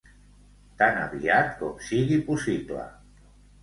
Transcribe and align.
Tan 0.81 0.97
aviat 1.03 1.53
com 1.61 1.79
sigui 1.91 2.21
possible. 2.35 2.93